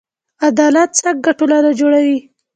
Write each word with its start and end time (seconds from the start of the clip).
عدالت 0.47 0.89
څنګه 0.99 1.31
ټولنه 1.39 1.71
جوړوي؟ 1.79 2.19